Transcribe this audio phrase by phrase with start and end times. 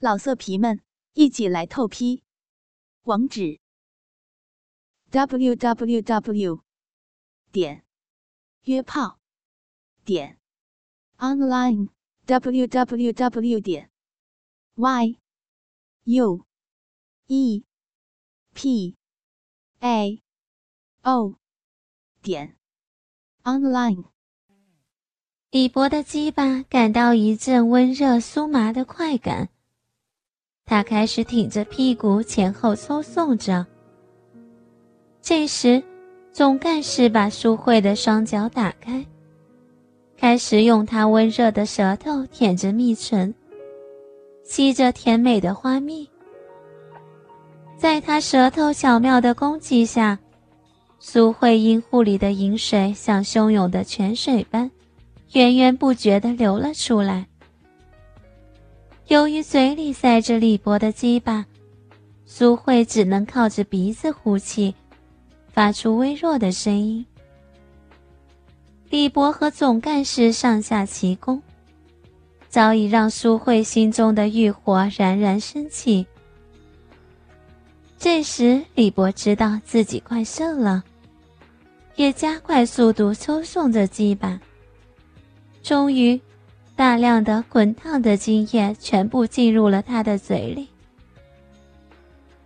[0.00, 0.80] 老色皮们，
[1.14, 2.22] 一起来透批！
[3.02, 3.58] 网址
[5.10, 6.62] ：w w w
[7.50, 7.84] 点
[8.62, 9.18] 约炮
[10.04, 10.38] 点
[11.16, 11.88] online
[12.26, 13.90] w w w 点
[14.76, 15.18] y
[16.04, 16.46] u
[17.26, 17.64] e
[18.54, 18.96] p
[19.80, 20.22] a
[21.02, 21.34] o
[22.22, 22.56] 点
[23.42, 24.04] online。
[25.50, 29.50] 李博的鸡巴感到一阵温热酥麻的快感。
[30.68, 33.64] 他开始挺着屁股前后抽送着。
[35.22, 35.82] 这时，
[36.30, 39.02] 总干事把淑慧的双脚打开，
[40.18, 43.34] 开始用他温热的舌头舔着蜜唇，
[44.44, 46.06] 吸着甜美的花蜜。
[47.78, 50.18] 在他舌头巧妙的攻击下，
[50.98, 54.70] 苏慧阴户里的饮水像汹涌的泉水般，
[55.32, 57.26] 源源不绝地流了出来。
[59.08, 61.46] 由于嘴里塞着李博的鸡巴，
[62.26, 64.74] 苏慧只能靠着鼻子呼气，
[65.50, 67.04] 发出微弱的声音。
[68.90, 71.42] 李博和总干事上下齐攻，
[72.50, 76.06] 早已让苏慧心中的欲火冉冉升起。
[77.98, 80.84] 这时，李博知道自己快射了，
[81.96, 84.38] 也加快速度抽送着鸡巴，
[85.62, 86.20] 终于。
[86.78, 90.68] 大量的滚烫的精液全部进入了他的嘴里。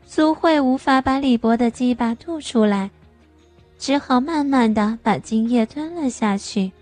[0.06, 2.90] 苏慧无法把李博的鸡巴吐出来，
[3.78, 6.72] 只好慢慢的把精液吞了下去。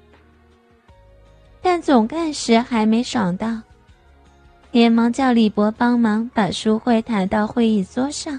[1.60, 3.60] 但总干事还没爽到，
[4.70, 8.38] 连忙叫李博帮忙把苏慧抬到会议桌上。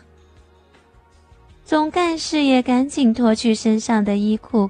[1.65, 4.69] 总干事也赶紧脱去身上的衣裤，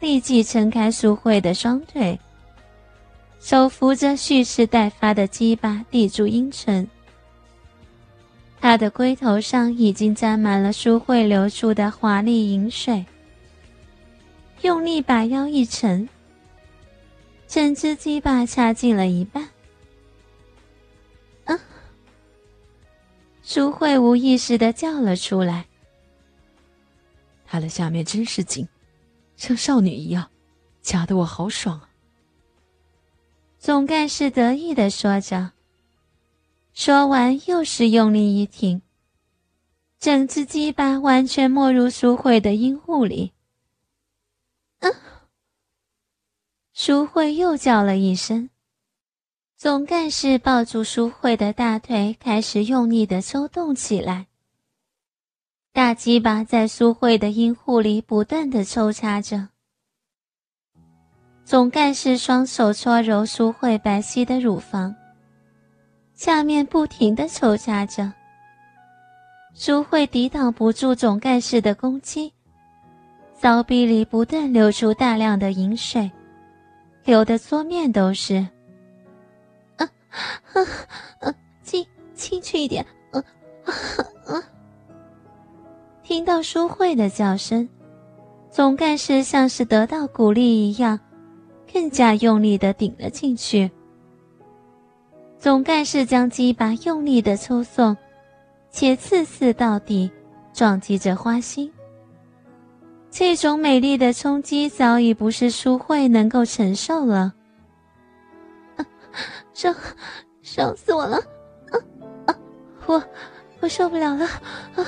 [0.00, 2.18] 立即撑开苏慧的双腿。
[3.44, 6.88] 手扶着蓄势待发的鸡巴，抵住阴唇。
[8.58, 13.04] 他的龟头上已经沾满了舒慧流出的华丽饮水。
[14.62, 16.08] 用力把腰一沉，
[17.46, 19.46] 整只鸡巴插进了一半。
[21.44, 21.60] 啊！
[23.42, 25.66] 淑慧无意识的叫了出来。
[27.44, 28.66] 他的下面真是紧，
[29.36, 30.30] 像少女一样，
[30.80, 31.90] 夹得我好爽啊！
[33.64, 35.52] 总干事得意的说着，
[36.74, 38.82] 说完又是用力一挺，
[39.98, 43.32] 整只鸡巴完全没入淑慧的阴户里。
[44.80, 44.92] 嗯，
[46.74, 48.50] 淑慧又叫了一声，
[49.56, 54.26] 总干事抱住淑慧的大腿，开始用力的抽动起来。
[55.72, 59.53] 大鸡巴在淑慧的阴户里不断的抽插着。
[61.44, 64.94] 总干事双手搓揉淑慧白皙的乳房，
[66.14, 68.10] 下面不停的抽插着。
[69.52, 72.32] 淑慧抵挡不住总干事的攻击，
[73.34, 76.10] 骚逼里不断流出大量的饮水，
[77.04, 78.36] 流的桌面都是。
[79.76, 80.62] 啊啊
[81.20, 81.34] 啊！
[81.62, 82.84] 进进去一点！
[83.12, 83.22] 啊
[83.64, 83.70] 啊
[84.34, 84.42] 啊！
[86.02, 87.68] 听到淑慧的叫声，
[88.50, 90.98] 总干事像是得到鼓励一样。
[91.74, 93.68] 更加用力的顶了进去。
[95.36, 97.96] 总干事将鸡巴用力的抽送，
[98.70, 100.08] 且次次到底，
[100.52, 101.70] 撞击着花心。
[103.10, 107.34] 这种美丽的冲击早已不是淑慧能够承受了。
[108.76, 108.86] 啊
[109.52, 109.74] 伤，
[110.42, 111.16] 伤死我了！
[111.16, 111.74] 啊
[112.26, 112.38] 啊！
[112.86, 113.02] 我，
[113.58, 114.24] 我受不了了！
[114.76, 114.86] 啊，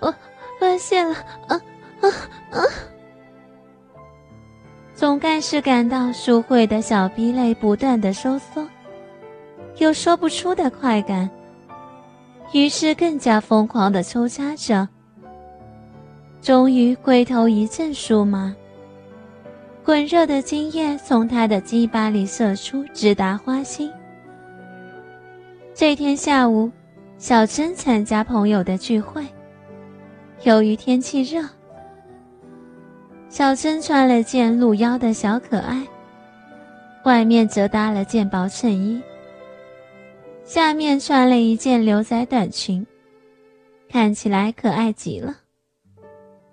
[0.00, 0.14] 我，
[0.60, 1.14] 我要泄了！
[1.46, 1.60] 啊
[2.00, 2.08] 啊
[2.50, 2.60] 啊！
[5.04, 8.66] 总干事感到淑慧的小逼肋不断的收缩，
[9.76, 11.28] 有说不出的快感，
[12.54, 14.88] 于是更加疯狂的抽插着。
[16.40, 18.56] 终于龟头一阵酥麻，
[19.84, 23.92] 滚热的精液从他的鸡巴里射出，直达花心。
[25.74, 26.70] 这天下午，
[27.18, 29.22] 小珍参加朋友的聚会，
[30.44, 31.46] 由于天气热。
[33.34, 35.84] 小珍穿了件露腰的小可爱，
[37.04, 39.02] 外面则搭了件薄衬衣，
[40.44, 42.86] 下面穿了一件牛仔短裙，
[43.88, 45.36] 看起来可爱极了，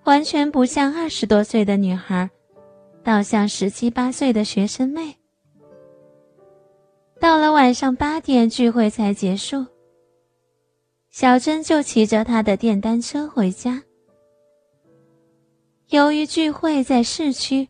[0.06, 2.28] 完全不像二十多岁的女孩，
[3.04, 5.16] 倒像十七八岁的学生妹。
[7.20, 9.68] 到了晚上八点，聚会才结束，
[11.12, 13.84] 小珍就骑着她的电单车回家。
[15.92, 17.68] 由于聚会在市区，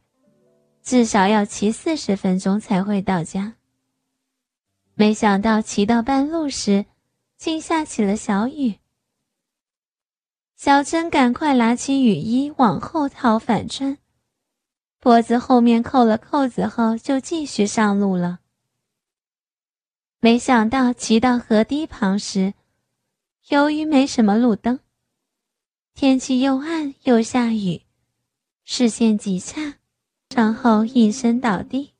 [0.84, 3.56] 至少要骑四十分钟才会到家。
[4.94, 6.86] 没想到骑到半路时，
[7.36, 8.76] 竟下起了小雨。
[10.56, 13.98] 小珍赶快拿起雨衣往后套反穿，
[15.00, 18.42] 脖子后面扣了扣子后，就继续上路了。
[20.20, 22.54] 没想到骑到河堤旁时，
[23.48, 24.80] 由于没什么路灯，
[25.96, 27.82] 天气又暗又下雨，
[28.74, 29.80] 视线极差，
[30.34, 31.92] 然后应声倒地。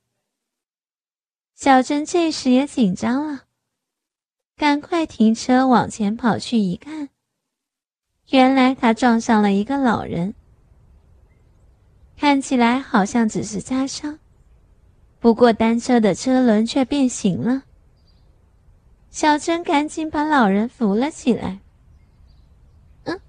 [1.54, 3.42] 小珍这时也紧张了，
[4.56, 7.10] 赶快停车往前跑去一看，
[8.30, 10.34] 原来他撞上了一个老人，
[12.16, 14.18] 看起来好像只是擦伤，
[15.20, 17.64] 不过单车的车轮却变形了。
[19.10, 21.60] 小珍赶紧把老人扶了起来。
[23.04, 23.20] 嗯，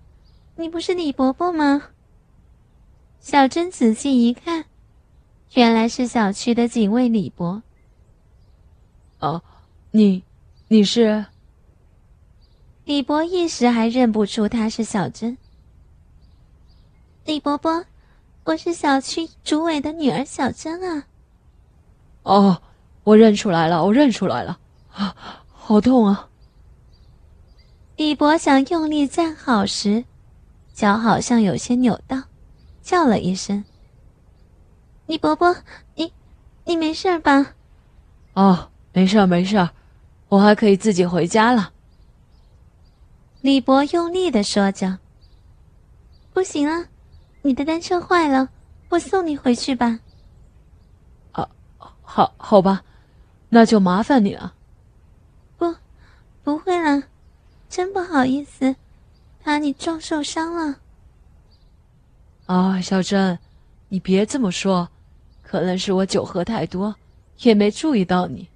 [0.55, 1.89] 你不是李伯伯吗？
[3.23, 4.65] 小珍仔细一看，
[5.55, 7.63] 原来是小区的警卫李伯。
[9.21, 9.41] 哦，
[9.93, 10.25] 你，
[10.67, 11.25] 你是？
[12.85, 15.39] 李伯一时还认不出他是小珍。
[17.25, 17.85] 李伯伯，
[18.43, 21.07] 我是小区主委的女儿小珍啊。
[22.25, 22.61] 哦，
[23.05, 24.59] 我认出来了，我认出来了
[24.91, 25.15] 啊。
[25.53, 26.29] 好痛啊！
[27.95, 30.05] 李伯想用力站好时，
[30.75, 32.21] 脚好像有些扭到，
[32.83, 33.65] 叫了一声
[35.07, 35.57] ：“李伯伯，
[35.95, 36.13] 你，
[36.65, 37.55] 你没事吧
[38.35, 39.69] ？”“哦，没事没事
[40.29, 41.73] 我还可以自己回家了。”
[43.41, 44.99] 李伯用力的说着。
[46.35, 46.87] “不行啊，
[47.43, 48.49] 你的单车坏了，
[48.89, 50.01] 我送你回去吧。
[51.33, 51.49] ”“啊，
[52.03, 52.83] 好，好吧，
[53.49, 54.55] 那就麻烦你了。”
[56.45, 57.05] 不会了，
[57.69, 58.75] 真不好意思，
[59.45, 60.81] 把你撞受伤了。
[62.53, 63.39] 啊，小珍，
[63.89, 64.91] 你别这么说，
[65.41, 66.95] 可能是我酒喝太多，
[67.39, 68.47] 也没注意到你。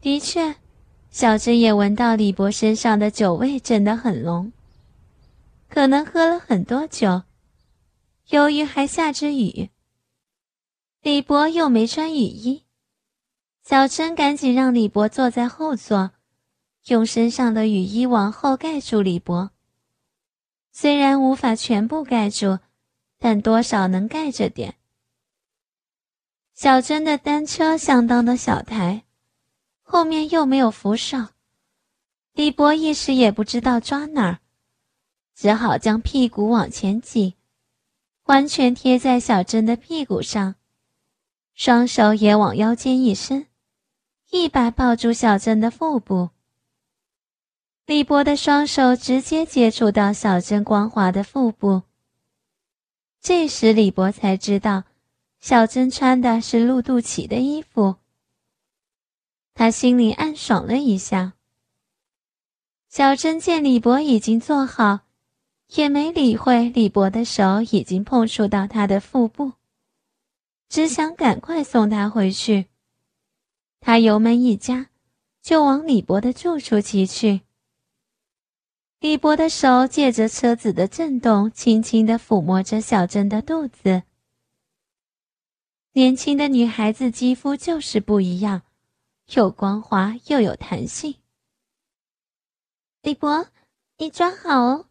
[0.00, 0.54] 的确，
[1.10, 4.50] 小珍也闻到李博身上的酒味真的很浓，
[5.68, 7.24] 可能喝了很多酒。
[8.28, 9.68] 由于还下着雨，
[11.02, 12.62] 李博又没穿雨衣。
[13.62, 16.12] 小珍赶紧让李博坐在后座，
[16.86, 19.50] 用身上的雨衣往后盖住李博。
[20.78, 22.58] 虽然无法全部盖住，
[23.18, 24.74] 但多少能盖着点。
[26.52, 29.04] 小珍的单车相当的小台，
[29.80, 31.28] 后面又没有扶手，
[32.34, 34.40] 李博一时也不知道抓哪儿，
[35.34, 37.36] 只好将屁股往前挤，
[38.24, 40.56] 完全贴在小珍的屁股上，
[41.54, 43.46] 双手也往腰间一伸。
[44.30, 46.28] 一把抱住小珍的腹部，
[47.86, 51.82] 李博的双手直接接触到小珍光滑的腹部。
[53.20, 54.82] 这时，李博才知道，
[55.38, 57.94] 小珍穿的是露肚脐的衣服。
[59.54, 61.34] 他心里暗爽了一下。
[62.88, 65.02] 小珍见李博已经坐好，
[65.76, 69.52] 也没理会李博的手已经碰触到他的腹部，
[70.68, 72.66] 只想赶快送他回去。
[73.78, 74.88] 他油门一加，
[75.40, 77.42] 就往李博的住处骑去。
[78.98, 84.02] 李博的手借着车子的震动，轻轻地抚摸着小珍的肚子。
[85.92, 88.62] 年轻的女孩子肌肤就是不一样，
[89.34, 91.16] 又光滑又有弹性。
[93.02, 93.46] 李博，
[93.98, 94.88] 你抓好哦，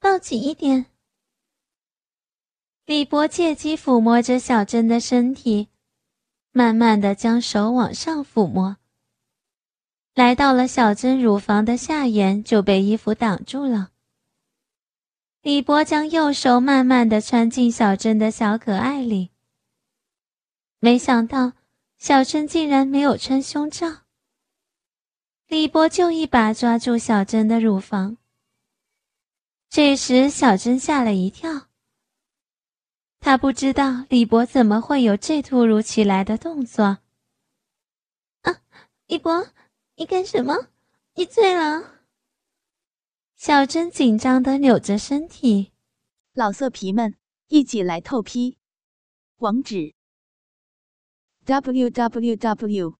[0.00, 0.86] 抱紧一点。
[2.86, 5.68] 李博借机抚摸着小珍的身体。
[6.54, 8.76] 慢慢的将手往上抚摸，
[10.14, 13.90] 来到了小珍乳房的下沿，就被衣服挡住了。
[15.40, 19.30] 李博将右手慢慢的穿进小珍的小可爱里，
[20.78, 21.54] 没想到
[21.98, 24.02] 小珍竟然没有穿胸罩。
[25.48, 28.18] 李博就一把抓住小珍的乳房，
[29.68, 31.68] 这时小珍吓了一跳。
[33.18, 36.98] 他不知道李博怎么会有这突如其来的动作。
[38.42, 38.60] 啊，
[39.06, 39.46] 李博，
[39.96, 40.68] 你干什么？
[41.14, 42.00] 你醉了？
[43.36, 45.72] 小珍紧张的扭着身体。
[46.32, 47.16] 老色皮们，
[47.48, 48.58] 一起来透批！
[49.38, 49.94] 网址
[51.44, 52.98] ：w w w.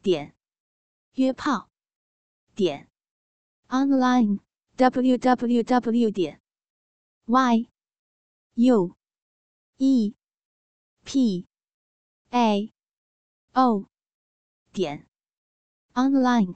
[0.00, 0.34] 点
[1.14, 1.68] 约炮
[2.54, 2.88] 点
[3.68, 4.38] online
[4.76, 6.10] w w w.
[6.10, 6.40] 点
[7.26, 7.68] y
[8.54, 8.98] u。
[9.80, 10.16] e
[11.04, 11.46] p
[12.30, 12.72] a
[13.52, 13.88] o
[14.72, 15.07] 点
[15.98, 16.54] online。